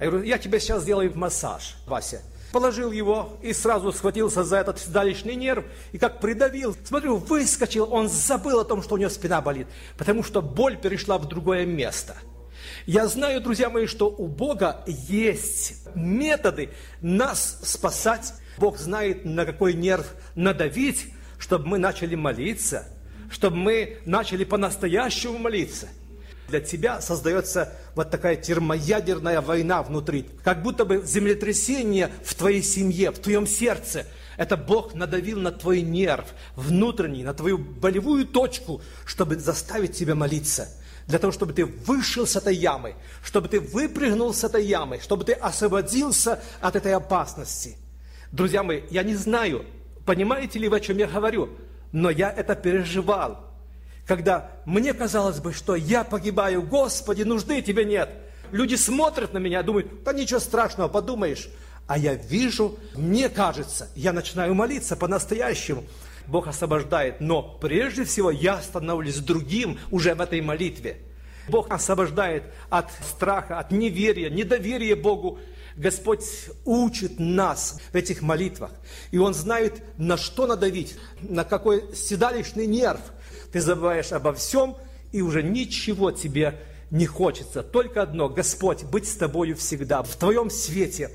Я 0.00 0.10
говорю, 0.10 0.24
я 0.24 0.38
тебе 0.38 0.58
сейчас 0.58 0.82
сделаю 0.82 1.16
массаж, 1.16 1.76
Вася. 1.86 2.22
Положил 2.52 2.92
его 2.92 3.36
и 3.42 3.52
сразу 3.52 3.92
схватился 3.92 4.44
за 4.44 4.58
этот 4.58 4.78
седалищный 4.78 5.34
нерв 5.34 5.64
и 5.92 5.98
как 5.98 6.20
придавил. 6.20 6.76
Смотрю, 6.84 7.16
выскочил, 7.16 7.92
он 7.92 8.08
забыл 8.08 8.60
о 8.60 8.64
том, 8.64 8.82
что 8.82 8.94
у 8.94 8.98
него 8.98 9.10
спина 9.10 9.40
болит, 9.40 9.66
потому 9.96 10.22
что 10.22 10.40
боль 10.40 10.76
перешла 10.76 11.18
в 11.18 11.26
другое 11.26 11.66
место. 11.66 12.16
Я 12.86 13.06
знаю, 13.08 13.40
друзья 13.40 13.70
мои, 13.70 13.86
что 13.86 14.08
у 14.08 14.26
Бога 14.26 14.84
есть 14.86 15.86
методы 15.94 16.70
нас 17.00 17.60
спасать. 17.62 18.34
Бог 18.58 18.78
знает, 18.78 19.24
на 19.24 19.44
какой 19.44 19.74
нерв 19.74 20.14
надавить, 20.34 21.12
чтобы 21.38 21.66
мы 21.66 21.78
начали 21.78 22.14
молиться– 22.14 22.88
чтобы 23.30 23.56
мы 23.56 23.98
начали 24.04 24.44
по-настоящему 24.44 25.38
молиться. 25.38 25.88
Для 26.48 26.60
тебя 26.60 27.00
создается 27.00 27.72
вот 27.94 28.10
такая 28.10 28.36
термоядерная 28.36 29.40
война 29.40 29.82
внутри. 29.82 30.26
Как 30.42 30.62
будто 30.62 30.84
бы 30.84 31.02
землетрясение 31.04 32.10
в 32.22 32.34
твоей 32.34 32.62
семье, 32.62 33.10
в 33.10 33.18
твоем 33.18 33.46
сердце. 33.46 34.06
Это 34.36 34.56
Бог 34.56 34.94
надавил 34.94 35.40
на 35.40 35.52
твой 35.52 35.80
нерв 35.80 36.26
внутренний, 36.54 37.22
на 37.22 37.34
твою 37.34 37.58
болевую 37.58 38.26
точку, 38.26 38.82
чтобы 39.06 39.36
заставить 39.36 39.96
тебя 39.96 40.14
молиться. 40.14 40.68
Для 41.06 41.18
того, 41.18 41.32
чтобы 41.32 41.52
ты 41.52 41.64
вышел 41.66 42.26
с 42.26 42.36
этой 42.36 42.54
ямы, 42.54 42.94
чтобы 43.22 43.48
ты 43.48 43.60
выпрыгнул 43.60 44.32
с 44.32 44.42
этой 44.42 44.64
ямы, 44.64 45.00
чтобы 45.00 45.24
ты 45.24 45.32
освободился 45.32 46.42
от 46.60 46.76
этой 46.76 46.94
опасности. 46.94 47.76
Друзья 48.32 48.62
мои, 48.62 48.82
я 48.90 49.02
не 49.02 49.14
знаю, 49.14 49.64
понимаете 50.06 50.58
ли 50.58 50.68
вы, 50.68 50.78
о 50.78 50.80
чем 50.80 50.96
я 50.98 51.06
говорю, 51.06 51.50
но 51.94 52.10
я 52.10 52.28
это 52.30 52.56
переживал. 52.56 53.38
Когда 54.04 54.50
мне 54.66 54.92
казалось 54.92 55.38
бы, 55.38 55.52
что 55.52 55.76
я 55.76 56.02
погибаю, 56.02 56.60
Господи, 56.60 57.22
нужды 57.22 57.62
тебе 57.62 57.84
нет. 57.84 58.10
Люди 58.50 58.74
смотрят 58.74 59.32
на 59.32 59.38
меня, 59.38 59.62
думают, 59.62 60.02
да 60.02 60.12
ничего 60.12 60.40
страшного, 60.40 60.88
подумаешь. 60.88 61.48
А 61.86 61.96
я 61.96 62.14
вижу, 62.14 62.76
мне 62.94 63.28
кажется, 63.28 63.88
я 63.94 64.12
начинаю 64.12 64.54
молиться 64.54 64.96
по-настоящему. 64.96 65.84
Бог 66.26 66.48
освобождает, 66.48 67.20
но 67.20 67.42
прежде 67.42 68.04
всего 68.04 68.32
я 68.32 68.60
становлюсь 68.60 69.18
другим 69.18 69.78
уже 69.92 70.16
в 70.16 70.20
этой 70.20 70.40
молитве. 70.40 70.96
Бог 71.48 71.70
освобождает 71.70 72.42
от 72.70 72.90
страха, 73.08 73.60
от 73.60 73.70
неверия, 73.70 74.30
недоверия 74.30 74.96
Богу, 74.96 75.38
Господь 75.76 76.24
учит 76.64 77.18
нас 77.18 77.80
в 77.92 77.94
этих 77.96 78.22
молитвах. 78.22 78.70
И 79.10 79.18
Он 79.18 79.34
знает, 79.34 79.82
на 79.98 80.16
что 80.16 80.46
надавить, 80.46 80.96
на 81.20 81.44
какой 81.44 81.94
седалищный 81.94 82.66
нерв. 82.66 83.00
Ты 83.52 83.60
забываешь 83.60 84.12
обо 84.12 84.32
всем, 84.32 84.76
и 85.12 85.20
уже 85.20 85.42
ничего 85.42 86.10
тебе 86.10 86.60
не 86.90 87.06
хочется. 87.06 87.62
Только 87.62 88.02
одно, 88.02 88.28
Господь, 88.28 88.84
быть 88.84 89.08
с 89.08 89.16
тобою 89.16 89.56
всегда, 89.56 90.02
в 90.02 90.14
твоем 90.16 90.50
свете. 90.50 91.10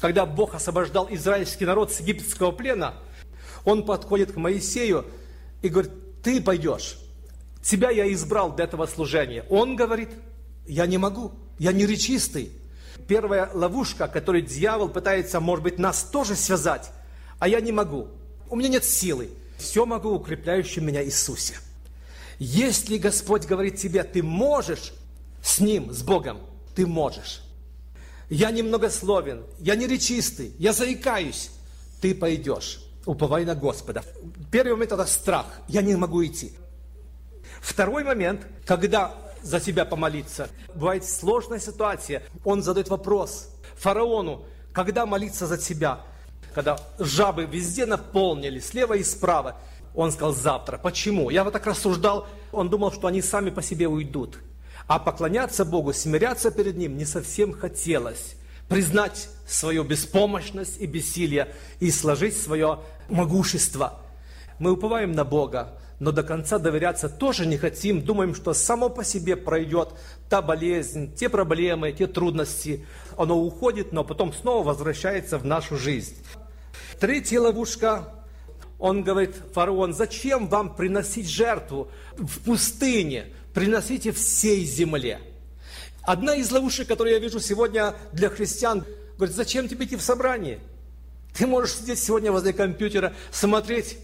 Когда 0.00 0.26
Бог 0.26 0.54
освобождал 0.54 1.08
израильский 1.10 1.64
народ 1.64 1.92
с 1.92 2.00
египетского 2.00 2.52
плена, 2.52 2.94
Он 3.64 3.84
подходит 3.84 4.32
к 4.32 4.36
Моисею 4.36 5.04
и 5.62 5.68
говорит, 5.68 5.92
ты 6.22 6.40
пойдешь, 6.40 6.98
тебя 7.62 7.90
я 7.90 8.12
избрал 8.12 8.54
для 8.54 8.64
этого 8.64 8.86
служения. 8.86 9.44
Он 9.48 9.76
говорит, 9.76 10.10
я 10.66 10.86
не 10.86 10.98
могу, 10.98 11.32
я 11.58 11.72
не 11.72 11.86
речистый, 11.86 12.52
первая 13.08 13.50
ловушка, 13.54 14.06
которой 14.06 14.42
дьявол 14.42 14.90
пытается, 14.90 15.40
может 15.40 15.64
быть, 15.64 15.78
нас 15.78 16.04
тоже 16.04 16.36
связать. 16.36 16.92
а 17.40 17.48
я 17.48 17.60
не 17.60 17.72
могу. 17.72 18.08
У 18.50 18.56
меня 18.56 18.68
нет 18.68 18.84
силы. 18.84 19.30
Все 19.58 19.86
могу 19.86 20.10
укрепляющим 20.10 20.86
меня 20.86 21.04
Иисусе. 21.04 21.54
Если 22.38 22.98
Господь 22.98 23.46
говорит 23.46 23.76
тебе, 23.76 24.04
ты 24.04 24.22
можешь 24.22 24.92
с 25.42 25.60
Ним, 25.60 25.92
с 25.92 26.02
Богом, 26.02 26.38
ты 26.74 26.86
можешь. 26.86 27.42
Я 28.28 28.50
немногословен, 28.50 29.44
я 29.58 29.74
не 29.74 29.86
речистый, 29.86 30.52
я 30.58 30.72
заикаюсь. 30.72 31.50
Ты 32.00 32.14
пойдешь, 32.14 32.80
уповай 33.06 33.44
на 33.44 33.54
Господа. 33.54 34.04
Первый 34.50 34.72
момент– 34.72 34.92
это 34.92 35.06
страх. 35.06 35.46
Я 35.66 35.82
не 35.82 35.96
могу 35.96 36.24
идти. 36.24 36.52
Второй 37.60 38.04
момент, 38.04 38.46
когда 38.66 39.14
за 39.42 39.60
себя 39.60 39.84
помолиться. 39.84 40.48
Бывает 40.74 41.04
сложная 41.04 41.58
ситуация. 41.58 42.22
Он 42.44 42.62
задает 42.62 42.88
вопрос 42.88 43.50
фараону, 43.76 44.44
когда 44.72 45.06
молиться 45.06 45.46
за 45.46 45.58
себя? 45.58 46.00
Когда 46.54 46.78
жабы 46.98 47.44
везде 47.44 47.86
наполнили, 47.86 48.58
слева 48.58 48.94
и 48.94 49.04
справа. 49.04 49.56
Он 49.94 50.12
сказал 50.12 50.32
завтра. 50.32 50.78
Почему? 50.78 51.30
Я 51.30 51.44
вот 51.44 51.52
так 51.52 51.66
рассуждал. 51.66 52.26
Он 52.52 52.68
думал, 52.68 52.92
что 52.92 53.06
они 53.06 53.22
сами 53.22 53.50
по 53.50 53.62
себе 53.62 53.88
уйдут. 53.88 54.38
А 54.86 54.98
поклоняться 54.98 55.64
Богу, 55.64 55.92
смиряться 55.92 56.50
перед 56.50 56.76
Ним 56.76 56.96
не 56.96 57.04
совсем 57.04 57.52
хотелось. 57.52 58.36
Признать 58.68 59.28
свою 59.46 59.84
беспомощность 59.84 60.80
и 60.80 60.86
бессилие 60.86 61.54
и 61.80 61.90
сложить 61.90 62.36
свое 62.36 62.80
могущество. 63.08 64.00
Мы 64.58 64.72
уповаем 64.72 65.12
на 65.12 65.24
Бога, 65.24 65.78
но 66.00 66.12
до 66.12 66.22
конца 66.22 66.58
доверяться 66.58 67.08
тоже 67.08 67.46
не 67.46 67.56
хотим. 67.56 68.02
Думаем, 68.02 68.34
что 68.34 68.54
само 68.54 68.88
по 68.88 69.04
себе 69.04 69.36
пройдет 69.36 69.90
та 70.28 70.42
болезнь, 70.42 71.14
те 71.14 71.28
проблемы, 71.28 71.92
те 71.92 72.06
трудности. 72.06 72.86
Оно 73.16 73.38
уходит, 73.38 73.92
но 73.92 74.04
потом 74.04 74.32
снова 74.32 74.64
возвращается 74.64 75.38
в 75.38 75.44
нашу 75.44 75.76
жизнь. 75.76 76.16
Третья 77.00 77.40
ловушка. 77.40 78.14
Он 78.78 79.02
говорит, 79.02 79.34
фараон, 79.54 79.92
зачем 79.92 80.46
вам 80.46 80.76
приносить 80.76 81.28
жертву 81.28 81.90
в 82.16 82.40
пустыне? 82.44 83.26
Приносите 83.52 84.12
всей 84.12 84.64
земле. 84.64 85.20
Одна 86.02 86.36
из 86.36 86.52
ловушек, 86.52 86.86
которую 86.86 87.14
я 87.14 87.18
вижу 87.18 87.40
сегодня 87.40 87.96
для 88.12 88.28
христиан, 88.28 88.84
говорит, 89.16 89.34
зачем 89.34 89.68
тебе 89.68 89.84
идти 89.84 89.96
в 89.96 90.00
собрание? 90.00 90.60
Ты 91.34 91.48
можешь 91.48 91.74
сидеть 91.74 91.98
сегодня 91.98 92.30
возле 92.30 92.52
компьютера, 92.52 93.14
смотреть 93.32 93.98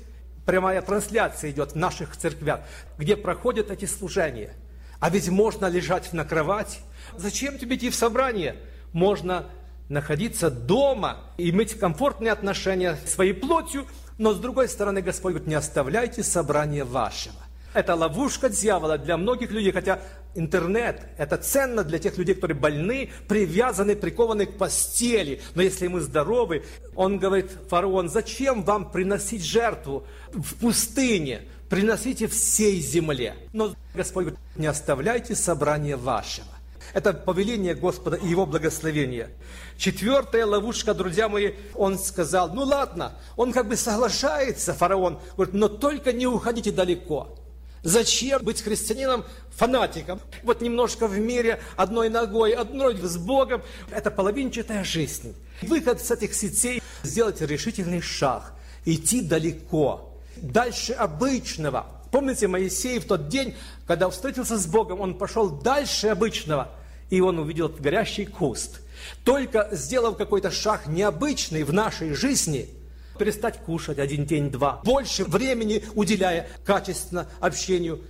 прямая 0.45 0.83
трансляция 0.83 1.51
идет 1.51 1.73
в 1.73 1.77
наших 1.77 2.17
церквях, 2.17 2.61
где 2.99 3.17
проходят 3.17 3.71
эти 3.71 3.85
служения. 3.85 4.55
А 5.01 5.11
ведь 5.11 5.29
можно 5.29 5.67
лежать 5.67 6.13
на 6.13 6.25
кровати. 6.25 6.79
Зачем 7.17 7.59
тебе 7.59 7.77
идти 7.77 7.91
в 7.91 7.95
собрание? 7.95 8.57
Можно 8.93 9.47
находиться 9.89 10.51
дома, 10.51 11.19
иметь 11.37 11.79
комфортные 11.79 12.33
отношения 12.33 12.97
своей 13.07 13.35
плотью, 13.35 13.87
но 14.19 14.33
с 14.33 14.39
другой 14.39 14.69
стороны 14.69 15.03
Господь 15.03 15.33
говорит, 15.33 15.49
не 15.49 15.55
оставляйте 15.55 16.23
собрание 16.23 16.85
вашего. 16.85 17.44
Это 17.75 17.97
ловушка 17.97 18.49
дьявола 18.49 18.99
для 18.99 19.17
многих 19.17 19.51
людей, 19.51 19.73
хотя 19.73 20.01
интернет– 20.37 21.03
это 21.19 21.37
ценно 21.37 21.83
для 21.83 21.99
тех 21.99 22.17
людей, 22.17 22.37
которые 22.37 22.57
больны, 22.57 23.11
привязаны, 23.27 23.97
прикованы 23.97 24.47
к 24.47 24.57
постели. 24.57 25.43
Но 25.57 25.63
если 25.63 25.89
мы 25.89 26.01
здоровы, 26.01 26.65
он 26.95 27.19
говорит, 27.19 27.51
фараон, 27.69 28.09
зачем 28.09 28.63
вам 28.63 28.93
приносить 28.93 29.45
жертву 29.45 30.07
в 30.33 30.55
пустыне? 30.55 31.43
Приносите 31.69 32.29
всей 32.29 32.79
земле. 32.81 33.35
Но 33.53 33.75
Господь 33.93 34.27
говорит, 34.27 34.41
не 34.55 34.69
оставляйте 34.69 35.35
собрание 35.35 35.97
вашего. 35.97 36.47
Это 36.93 37.13
повеление 37.13 37.75
Господа 37.75 38.17
и 38.17 38.29
Его 38.29 38.47
благословение. 38.47 39.31
Четвертая 39.79 40.47
ловушка, 40.47 40.95
друзья 40.95 41.29
мои, 41.29 41.55
он 41.75 41.99
сказал, 41.99 42.55
ну 42.55 42.63
ладно, 42.63 43.15
он 43.37 43.53
как 43.53 43.67
бы 43.67 43.75
соглашается, 43.75 44.75
фараон, 44.75 45.19
говорит, 45.37 45.55
но 45.55 45.67
только 45.67 46.13
не 46.13 46.29
уходите 46.29 46.71
далеко. 46.71 47.37
Зачем 47.85 48.43
быть 48.43 48.63
христианином, 48.63 49.25
фанатиком? 49.51 50.19
Вот 50.43 50.63
немножко 50.63 51.07
в 51.07 51.19
мире, 51.19 51.61
одной 51.77 52.09
ногой, 52.09 52.53
одной 52.53 52.97
с 52.97 53.19
Богом. 53.19 53.63
Это 53.91 54.11
половинчатая 54.11 54.83
жизнь. 54.85 55.37
Выход 55.61 56.01
с 56.01 56.11
этих 56.11 56.35
сетей– 56.35 56.83
сделать 57.03 57.43
решительный 57.43 58.01
шаг, 58.01 58.55
идти 58.87 59.21
далеко, 59.21 60.15
дальше 60.37 60.95
обычного. 60.95 61.85
Помните, 62.11 62.49
Моисей 62.49 62.99
в 62.99 63.05
тот 63.05 63.29
день, 63.29 63.55
когда 63.87 64.09
встретился 64.09 64.57
с 64.57 64.67
Богом, 64.67 65.03
он 65.03 65.19
пошел 65.19 65.51
дальше 65.51 66.09
обычного, 66.09 66.71
и 67.11 67.21
он 67.21 67.39
увидел 67.39 67.69
горящий 67.69 68.25
куст. 68.25 68.81
Только 69.25 69.69
сделав 69.73 70.17
какой-то 70.17 70.51
шаг 70.51 70.87
необычный 70.87 71.65
в 71.65 71.73
нашей 71.75 72.15
жизни– 72.15 72.71
перестать 73.19 73.59
кушать 73.59 73.99
один 73.99 74.25
день, 74.27 74.51
два, 74.51 74.81
больше 74.85 75.25
времени 75.25 75.85
уделяя 75.95 76.49
качественно 76.65 77.29
общению. 77.41 78.03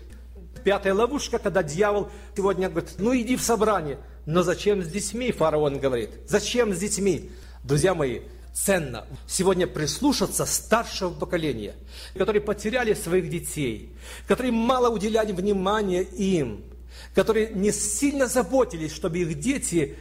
Пятая 0.64 0.94
ловушка, 0.94 1.38
когда 1.38 1.62
дьявол 1.62 2.08
сегодня 2.36 2.70
говорит, 2.70 2.94
ну 2.98 3.14
иди 3.14 3.36
в 3.36 3.42
собрание. 3.42 3.98
Но 4.26 4.42
зачем 4.42 4.82
с 4.82 4.88
детьми, 4.88 5.32
фараон 5.32 5.78
говорит, 5.78 6.10
зачем 6.26 6.72
с 6.72 6.78
детьми? 6.78 7.30
Друзья 7.62 7.94
мои, 7.94 8.20
ценно 8.54 9.06
сегодня 9.26 9.66
прислушаться 9.66 10.46
старшего 10.46 11.10
поколения, 11.12 11.74
которые 12.16 12.40
потеряли 12.40 12.94
своих 12.94 13.28
детей, 13.28 13.94
которые 14.26 14.52
мало 14.52 14.88
уделяли 14.88 15.32
внимания 15.32 16.02
им, 16.02 16.64
которые 17.14 17.50
не 17.50 17.72
сильно 17.72 18.26
заботились, 18.26 18.94
чтобы 18.94 19.18
их 19.18 19.38
дети 19.38 19.96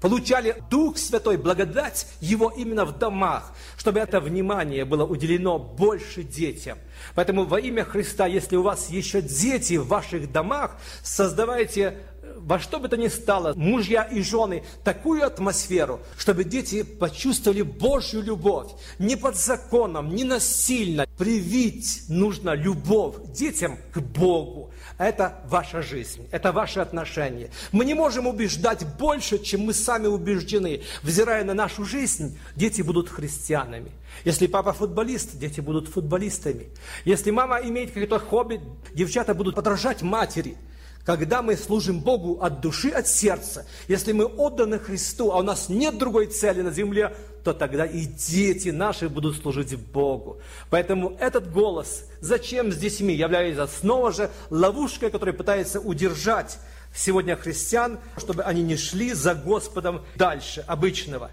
получали 0.00 0.62
Дух 0.70 0.98
Святой, 0.98 1.36
благодать 1.36 2.06
Его 2.20 2.52
именно 2.56 2.84
в 2.84 2.98
домах, 2.98 3.52
чтобы 3.76 4.00
это 4.00 4.20
внимание 4.20 4.84
было 4.84 5.04
уделено 5.04 5.58
больше 5.58 6.22
детям. 6.22 6.78
Поэтому 7.14 7.44
во 7.44 7.60
имя 7.60 7.84
Христа, 7.84 8.26
если 8.26 8.56
у 8.56 8.62
вас 8.62 8.90
еще 8.90 9.22
дети 9.22 9.76
в 9.76 9.88
ваших 9.88 10.30
домах, 10.32 10.76
создавайте 11.02 11.98
во 12.40 12.58
что 12.58 12.78
бы 12.78 12.88
то 12.88 12.96
ни 12.96 13.08
стало, 13.08 13.54
мужья 13.54 14.02
и 14.02 14.22
жены, 14.22 14.62
такую 14.84 15.24
атмосферу, 15.24 16.00
чтобы 16.16 16.44
дети 16.44 16.82
почувствовали 16.82 17.62
Божью 17.62 18.22
любовь. 18.22 18.70
Не 18.98 19.16
под 19.16 19.36
законом, 19.36 20.14
не 20.14 20.24
насильно. 20.24 21.06
Привить 21.18 22.04
нужно 22.08 22.54
любовь 22.54 23.16
детям 23.32 23.78
к 23.92 23.98
Богу. 23.98 24.70
Это 24.98 25.40
ваша 25.46 25.82
жизнь, 25.82 26.26
это 26.30 26.52
ваши 26.52 26.80
отношения. 26.80 27.50
Мы 27.72 27.84
не 27.84 27.94
можем 27.94 28.26
убеждать 28.26 28.84
больше, 28.98 29.38
чем 29.38 29.62
мы 29.62 29.74
сами 29.74 30.06
убеждены. 30.06 30.82
Взирая 31.02 31.44
на 31.44 31.54
нашу 31.54 31.84
жизнь, 31.84 32.38
дети 32.56 32.82
будут 32.82 33.08
христианами. 33.08 33.92
Если 34.24 34.46
папа 34.46 34.72
футболист, 34.72 35.38
дети 35.38 35.60
будут 35.60 35.88
футболистами. 35.88 36.68
Если 37.04 37.30
мама 37.30 37.60
имеет 37.62 37.90
какое-то 37.90 38.18
хобби, 38.18 38.60
девчата 38.94 39.34
будут 39.34 39.54
подражать 39.54 40.02
матери– 40.02 40.56
когда 41.08 41.40
мы 41.40 41.56
служим 41.56 42.00
Богу 42.00 42.38
от 42.42 42.60
души, 42.60 42.90
от 42.90 43.08
сердца, 43.08 43.64
если 43.88 44.12
мы 44.12 44.26
отданы 44.26 44.78
Христу, 44.78 45.32
а 45.32 45.38
у 45.38 45.42
нас 45.42 45.70
нет 45.70 45.96
другой 45.96 46.26
цели 46.26 46.60
на 46.60 46.70
земле, 46.70 47.16
то 47.42 47.54
тогда 47.54 47.86
и 47.86 48.04
дети 48.04 48.68
наши 48.68 49.08
будут 49.08 49.38
служить 49.38 49.74
Богу. 49.74 50.36
Поэтому 50.68 51.16
этот 51.18 51.50
голос 51.50 52.04
«Зачем 52.20 52.70
с 52.70 52.76
детьми?» 52.76 53.14
является 53.14 53.66
снова 53.68 54.12
же 54.12 54.30
ловушкой, 54.50 55.10
которая 55.10 55.34
пытается 55.34 55.80
удержать 55.80 56.58
сегодня 56.94 57.36
христиан, 57.36 58.00
чтобы 58.18 58.42
они 58.42 58.62
не 58.62 58.76
шли 58.76 59.14
за 59.14 59.34
Господом 59.34 60.04
дальше 60.14 60.62
обычного. 60.66 61.30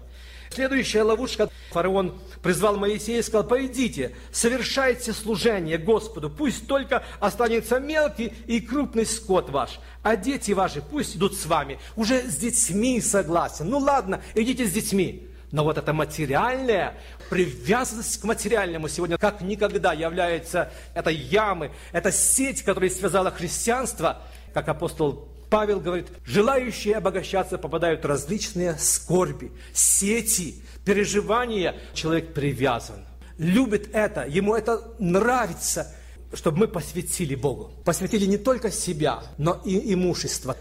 Следующая 0.50 1.02
ловушка. 1.02 1.48
Фараон 1.70 2.18
призвал 2.42 2.76
Моисея 2.76 3.18
и 3.18 3.22
сказал, 3.22 3.46
пойдите, 3.46 4.14
совершайте 4.32 5.12
служение 5.12 5.78
Господу, 5.78 6.30
пусть 6.30 6.66
только 6.66 7.02
останется 7.20 7.80
мелкий 7.80 8.32
и 8.46 8.60
крупный 8.60 9.04
скот 9.04 9.50
ваш, 9.50 9.80
а 10.02 10.16
дети 10.16 10.52
ваши 10.52 10.80
пусть 10.80 11.16
идут 11.16 11.36
с 11.36 11.46
вами. 11.46 11.78
Уже 11.96 12.22
с 12.22 12.36
детьми 12.36 13.00
согласен. 13.00 13.68
Ну 13.68 13.78
ладно, 13.78 14.22
идите 14.34 14.66
с 14.66 14.72
детьми. 14.72 15.28
Но 15.52 15.64
вот 15.64 15.78
эта 15.78 15.92
материальная 15.92 16.94
привязанность 17.30 18.20
к 18.20 18.24
материальному 18.24 18.88
сегодня 18.88 19.16
как 19.16 19.40
никогда 19.40 19.92
является 19.92 20.72
этой 20.94 21.14
ямы, 21.14 21.70
эта 21.92 22.10
сеть, 22.12 22.62
которая 22.62 22.90
связала 22.90 23.30
христианство, 23.30 24.22
как 24.52 24.68
апостол 24.68 25.28
Павел 25.50 25.80
говорит, 25.80 26.08
желающие 26.24 26.96
обогащаться 26.96 27.58
попадают 27.58 28.02
в 28.02 28.06
различные 28.06 28.76
скорби, 28.78 29.52
сети, 29.72 30.62
переживания. 30.84 31.76
Человек 31.94 32.34
привязан, 32.34 33.04
любит 33.38 33.90
это, 33.92 34.26
ему 34.26 34.54
это 34.54 34.94
нравится, 34.98 35.94
чтобы 36.32 36.58
мы 36.58 36.68
посвятили 36.68 37.34
Богу. 37.34 37.72
Посвятили 37.84 38.26
не 38.26 38.38
только 38.38 38.70
себя, 38.70 39.22
но 39.38 39.60
и 39.64 39.94
имущество. 39.94 40.56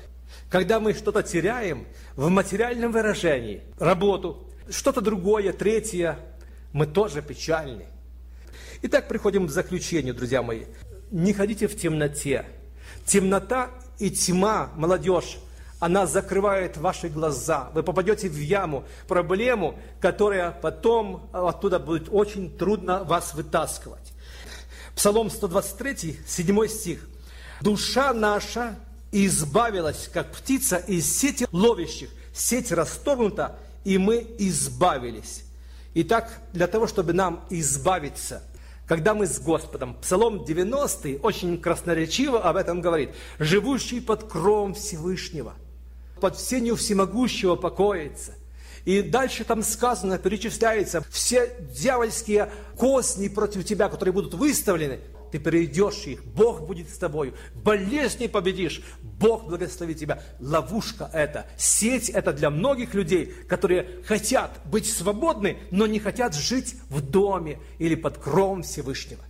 Когда 0.50 0.80
мы 0.80 0.94
что-то 0.94 1.24
теряем 1.24 1.88
в 2.16 2.30
материальном 2.30 2.92
выражении, 2.92 3.64
работу, 3.80 4.48
что-то 4.70 5.02
другое, 5.02 5.52
третье, 5.54 6.20
мы 6.72 6.86
тоже 6.86 7.22
печальны. 7.22 7.86
Итак, 8.84 9.08
приходим 9.08 9.48
к 9.48 9.52
заключению, 9.52 10.14
друзья 10.14 10.44
мои. 10.44 10.66
Не 11.10 11.34
ходите 11.34 11.68
в 11.68 11.76
темноте. 11.76 12.46
Темнота 13.06 13.72
и 14.00 14.10
тьма, 14.10 14.70
молодежь, 14.76 15.38
она 15.80 16.08
закрывает 16.08 16.78
ваши 16.78 17.10
глаза. 17.10 17.70
Вы 17.74 17.84
попадете 17.84 18.30
в 18.30 18.38
яму, 18.38 18.86
проблему, 19.08 19.78
которая 20.00 20.52
потом 20.52 21.30
оттуда 21.34 21.80
будет 21.80 22.08
очень 22.10 22.56
трудно 22.58 23.04
вас 23.04 23.34
вытаскивать. 23.34 24.14
Псалом 24.96 25.30
123, 25.30 26.20
7 26.26 26.68
стих. 26.68 27.08
«Душа 27.62 28.14
наша 28.14 28.76
избавилась, 29.12 30.10
как 30.12 30.32
птица 30.32 30.78
из 30.78 31.20
сети 31.20 31.48
ловящих. 31.52 32.10
Сеть 32.34 32.72
расторгнута, 32.72 33.58
и 33.84 33.98
мы 33.98 34.26
избавились». 34.40 35.44
Итак, 35.94 36.42
для 36.52 36.68
того, 36.68 36.88
чтобы 36.88 37.14
нам 37.14 37.46
избавиться– 37.50 38.44
когда 38.88 39.14
мы 39.14 39.28
с 39.28 39.40
Господом. 39.40 39.96
Псалом 40.02 40.46
90 40.46 41.20
очень 41.22 41.60
красноречиво 41.60 42.42
об 42.42 42.56
этом 42.56 42.82
говорит. 42.82 43.12
«Живущий 43.40 44.00
под 44.00 44.30
кровом 44.30 44.74
Всевышнего, 44.74 45.54
под 46.20 46.40
сенью 46.40 46.76
всемогущего 46.76 47.56
покоится». 47.56 48.34
И 48.86 49.02
дальше 49.02 49.44
там 49.44 49.64
сказано, 49.64 50.20
перечисляется, 50.20 51.04
все 51.10 51.52
дьявольские 51.60 52.52
косни 52.78 53.30
против 53.30 53.66
тебя, 53.66 53.90
которые 53.90 54.14
будут 54.14 54.36
выставлены, 54.36 55.00
ты 55.36 55.40
перейдешь 55.40 56.08
их, 56.08 56.24
Бог 56.24 56.66
будет 56.66 56.90
с 56.90 56.98
тобой, 56.98 57.34
болезни 57.54 58.28
победишь, 58.28 58.82
Бог 59.02 59.48
благословит 59.48 60.00
тебя. 60.00 60.24
Ловушка 60.40 61.10
это, 61.12 61.46
сеть 61.58 62.10
это 62.10 62.32
для 62.32 62.50
многих 62.50 62.94
людей, 62.94 63.34
которые 63.50 64.02
хотят 64.06 64.52
быть 64.64 64.90
свободны, 64.90 65.58
но 65.72 65.88
не 65.88 66.00
хотят 66.00 66.34
жить 66.34 66.76
в 66.90 67.02
доме 67.02 67.60
или 67.80 67.96
под 67.96 68.18
кровом 68.18 68.64
Всевышнего. 68.64 69.22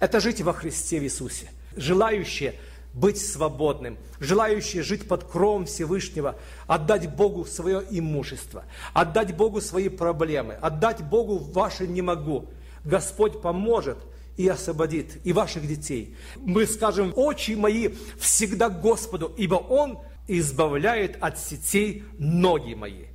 Это 0.00 0.18
жить 0.18 0.40
во 0.40 0.52
Христе 0.52 0.98
в 0.98 1.04
Иисусе. 1.04 1.48
Желающие 1.76 2.56
быть 2.92 3.24
свободным, 3.24 3.98
желающие 4.18 4.82
жить 4.82 5.06
под 5.06 5.22
кровом 5.30 5.66
Всевышнего, 5.66 6.34
отдать 6.66 7.08
Богу 7.14 7.44
свое 7.44 7.84
имущество, 7.88 8.64
отдать 8.94 9.36
Богу 9.36 9.60
свои 9.60 9.88
проблемы, 9.88 10.54
отдать 10.54 11.02
Богу 11.02 11.38
ваше 11.38 11.86
не 11.86 12.02
могу. 12.02 12.50
Господь 12.84 13.40
поможет– 13.40 13.98
и 14.36 14.48
освободит 14.48 15.24
и 15.24 15.32
ваших 15.32 15.66
детей. 15.66 16.16
Мы 16.36 16.66
скажем, 16.66 17.12
очи 17.16 17.52
мои 17.52 17.90
всегда 18.18 18.68
Господу, 18.68 19.32
ибо 19.36 19.56
Он 19.56 19.98
избавляет 20.28 21.16
от 21.20 21.38
сетей 21.38 22.04
ноги 22.18 22.74
мои. 22.74 23.06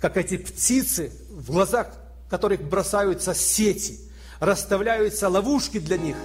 Как 0.00 0.16
эти 0.16 0.36
птицы, 0.36 1.12
в 1.30 1.50
глазах 1.52 1.94
которых 2.28 2.62
бросаются 2.62 3.34
сети, 3.34 3.98
расставляются 4.40 5.28
ловушки 5.28 5.78
для 5.78 5.98
них, 5.98 6.16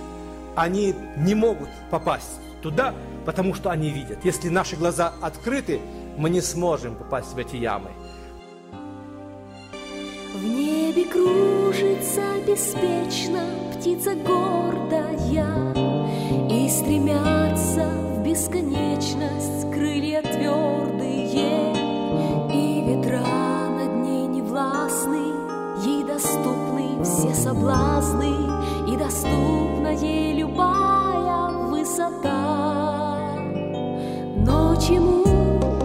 они 0.55 0.95
не 1.17 1.36
могут 1.36 1.69
попасть 1.91 2.39
туда, 2.62 2.95
потому 3.25 3.53
что 3.53 3.69
они 3.69 3.89
видят. 3.89 4.23
Если 4.23 4.49
наши 4.49 4.75
глаза 4.77 5.13
открыты, 5.21 5.81
мы 6.17 6.29
не 6.29 6.41
сможем 6.41 6.95
попасть 6.95 7.33
в 7.33 7.38
эти 7.38 7.57
ямы. 7.57 7.91
Небе 10.47 11.03
кружится 11.03 12.21
беспечно 12.47 13.41
птица 13.73 14.15
гордая 14.15 15.73
И 16.49 16.69
стремятся 16.69 17.89
в 18.15 18.23
бесконечность 18.23 19.69
крылья 19.73 20.21
твердые. 20.21 21.73
И 22.53 22.81
ветра 22.88 23.25
над 23.77 23.93
ней 24.05 24.27
не 24.27 24.41
властны 24.41 25.33
Ей 25.86 26.05
доступны 26.05 27.03
все 27.03 27.33
соблазны 27.33 28.33
И 28.88 28.95
доступна 28.95 29.93
ей 30.01 30.33
любая 30.33 31.49
высота. 31.67 33.36
Но 34.38 34.75
чему 34.77 35.25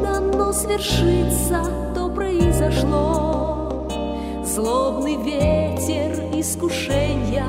дано 0.00 0.52
свершиться, 0.52 1.64
то 1.96 2.08
произошло 2.08 3.31
Злобный 4.54 5.16
ветер 5.16 6.12
искушения 6.38 7.46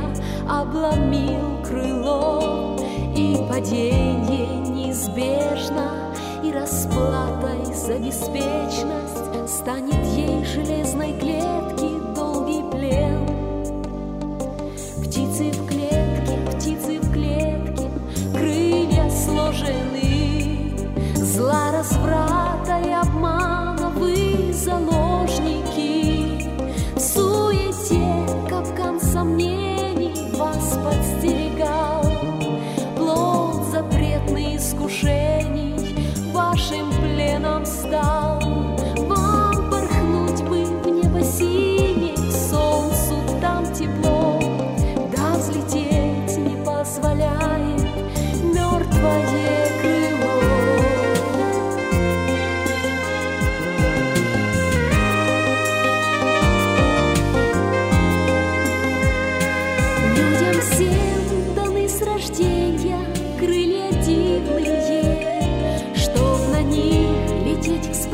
обломил 0.49 1.61
крыло, 1.61 2.77
И 3.13 3.35
падение 3.49 4.47
неизбежно, 4.69 6.15
и 6.41 6.49
расплатой 6.53 7.65
за 7.75 7.99
беспечность 7.99 9.49
Станет 9.53 10.01
ей 10.15 10.45
железной 10.45 11.11
клетки 11.19 11.72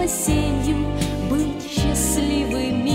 спасенью 0.10 0.78
быть 1.30 1.63
счастливыми. 1.71 2.88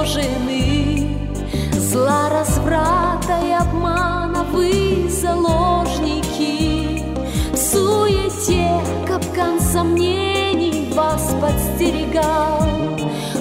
Сложены, 0.00 1.14
Зла, 1.74 2.30
разврата 2.30 3.38
и 3.46 3.52
обмана 3.52 4.44
вы 4.44 5.10
заложники. 5.10 7.04
В 7.52 7.56
суете 7.58 8.80
капкан 9.06 9.60
сомнений 9.60 10.90
вас 10.94 11.34
подстерегал 11.38 12.66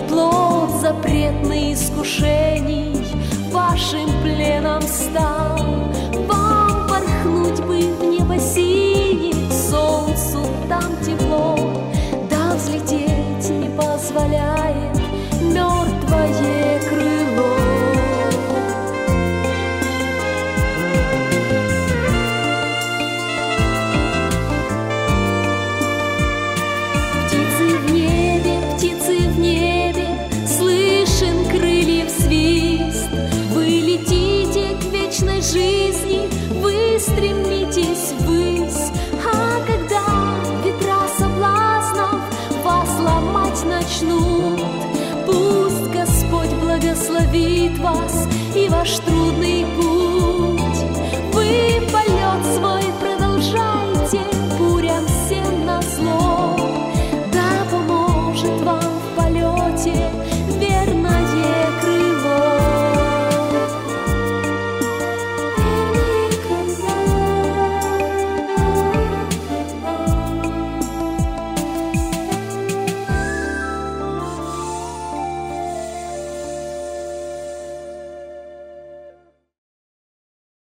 плод 0.09 0.81
запретный 0.81 1.75
искушений 1.75 3.05
вашим 3.53 4.09
пленом 4.21 4.81
стал. 4.81 5.58